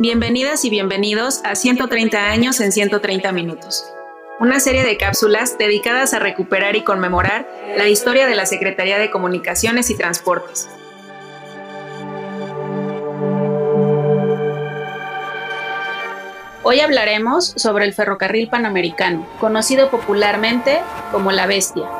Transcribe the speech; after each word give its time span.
Bienvenidas 0.00 0.64
y 0.64 0.70
bienvenidos 0.70 1.42
a 1.44 1.54
130 1.54 2.30
años 2.30 2.58
en 2.60 2.72
130 2.72 3.32
minutos, 3.32 3.84
una 4.38 4.58
serie 4.58 4.82
de 4.82 4.96
cápsulas 4.96 5.58
dedicadas 5.58 6.14
a 6.14 6.18
recuperar 6.18 6.74
y 6.74 6.84
conmemorar 6.84 7.46
la 7.76 7.86
historia 7.86 8.26
de 8.26 8.34
la 8.34 8.46
Secretaría 8.46 8.96
de 8.96 9.10
Comunicaciones 9.10 9.90
y 9.90 9.98
Transportes. 9.98 10.70
Hoy 16.62 16.80
hablaremos 16.80 17.52
sobre 17.56 17.84
el 17.84 17.92
ferrocarril 17.92 18.48
panamericano, 18.48 19.28
conocido 19.38 19.90
popularmente 19.90 20.80
como 21.12 21.30
la 21.30 21.46
Bestia. 21.46 21.99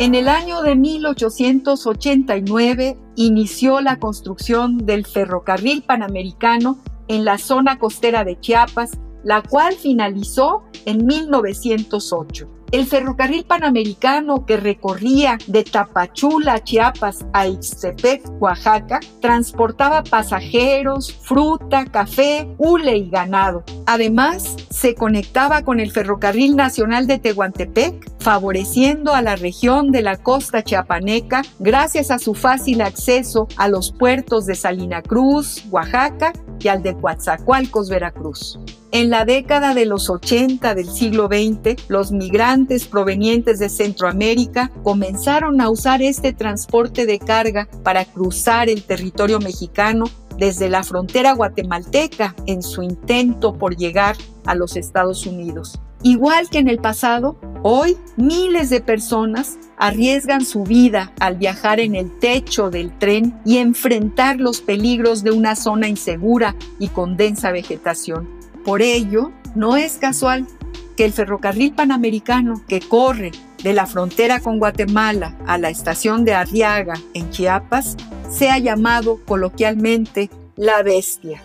En 0.00 0.14
el 0.14 0.28
año 0.28 0.62
de 0.62 0.76
1889 0.76 2.96
inició 3.16 3.80
la 3.80 3.98
construcción 3.98 4.78
del 4.78 5.04
ferrocarril 5.04 5.82
panamericano 5.82 6.78
en 7.08 7.24
la 7.24 7.36
zona 7.36 7.80
costera 7.80 8.22
de 8.22 8.38
Chiapas, 8.38 8.92
la 9.24 9.42
cual 9.42 9.74
finalizó 9.74 10.62
en 10.84 11.04
1908. 11.04 12.48
El 12.70 12.86
ferrocarril 12.86 13.44
panamericano 13.44 14.46
que 14.46 14.56
recorría 14.56 15.36
de 15.48 15.64
Tapachula, 15.64 16.62
Chiapas 16.62 17.26
a 17.32 17.48
Ixtepec, 17.48 18.22
Oaxaca, 18.40 19.00
transportaba 19.20 20.04
pasajeros, 20.04 21.12
fruta, 21.12 21.86
café, 21.86 22.48
hule 22.58 22.98
y 22.98 23.10
ganado. 23.10 23.64
Además, 23.86 24.54
se 24.78 24.94
conectaba 24.94 25.62
con 25.62 25.80
el 25.80 25.90
Ferrocarril 25.90 26.54
Nacional 26.54 27.08
de 27.08 27.18
Tehuantepec, 27.18 28.12
favoreciendo 28.20 29.12
a 29.12 29.22
la 29.22 29.34
región 29.34 29.90
de 29.90 30.02
la 30.02 30.16
costa 30.16 30.62
chiapaneca 30.62 31.42
gracias 31.58 32.12
a 32.12 32.20
su 32.20 32.34
fácil 32.34 32.80
acceso 32.82 33.48
a 33.56 33.66
los 33.66 33.90
puertos 33.90 34.46
de 34.46 34.54
Salina 34.54 35.02
Cruz, 35.02 35.64
Oaxaca 35.70 36.32
y 36.60 36.68
al 36.68 36.84
de 36.84 36.94
Coatzacoalcos, 36.94 37.90
Veracruz. 37.90 38.60
En 38.92 39.10
la 39.10 39.24
década 39.24 39.74
de 39.74 39.84
los 39.84 40.08
80 40.10 40.76
del 40.76 40.88
siglo 40.88 41.26
XX, 41.26 41.88
los 41.88 42.12
migrantes 42.12 42.86
provenientes 42.86 43.58
de 43.58 43.68
Centroamérica 43.70 44.70
comenzaron 44.84 45.60
a 45.60 45.70
usar 45.70 46.02
este 46.02 46.32
transporte 46.32 47.04
de 47.04 47.18
carga 47.18 47.68
para 47.82 48.04
cruzar 48.04 48.68
el 48.68 48.84
territorio 48.84 49.40
mexicano 49.40 50.04
desde 50.38 50.68
la 50.68 50.82
frontera 50.82 51.32
guatemalteca 51.32 52.34
en 52.46 52.62
su 52.62 52.82
intento 52.82 53.54
por 53.54 53.76
llegar 53.76 54.16
a 54.46 54.54
los 54.54 54.76
Estados 54.76 55.26
Unidos. 55.26 55.80
Igual 56.02 56.48
que 56.48 56.58
en 56.58 56.68
el 56.68 56.78
pasado, 56.78 57.38
hoy 57.62 57.96
miles 58.16 58.70
de 58.70 58.80
personas 58.80 59.58
arriesgan 59.76 60.44
su 60.44 60.62
vida 60.62 61.12
al 61.18 61.36
viajar 61.36 61.80
en 61.80 61.96
el 61.96 62.18
techo 62.18 62.70
del 62.70 62.96
tren 62.98 63.38
y 63.44 63.58
enfrentar 63.58 64.38
los 64.38 64.60
peligros 64.60 65.24
de 65.24 65.32
una 65.32 65.56
zona 65.56 65.88
insegura 65.88 66.54
y 66.78 66.88
con 66.88 67.16
densa 67.16 67.50
vegetación. 67.50 68.28
Por 68.64 68.80
ello, 68.80 69.32
no 69.56 69.76
es 69.76 69.94
casual 69.94 70.46
que 70.96 71.04
el 71.04 71.12
ferrocarril 71.12 71.72
panamericano 71.72 72.62
que 72.68 72.80
corre 72.80 73.32
de 73.62 73.72
la 73.72 73.86
frontera 73.86 74.40
con 74.40 74.58
Guatemala 74.58 75.36
a 75.46 75.58
la 75.58 75.70
estación 75.70 76.24
de 76.24 76.34
Arriaga 76.34 76.94
en 77.14 77.30
Chiapas 77.30 77.96
sea 78.30 78.58
llamado 78.58 79.20
coloquialmente 79.24 80.30
la 80.56 80.82
bestia. 80.82 81.40